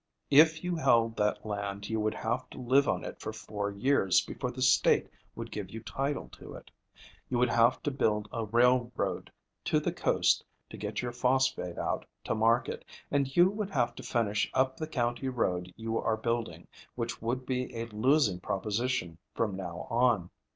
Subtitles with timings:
[0.31, 4.21] If you held that land you would have to live on it for four years
[4.25, 6.71] before the state would give you title to it.
[7.29, 9.31] You would have to build a railroad
[9.65, 14.01] to the coast to get your phosphate out to market, and you would have to
[14.01, 19.55] finish up the county road you are building, which would be a losing proposition from
[19.55, 20.31] now on.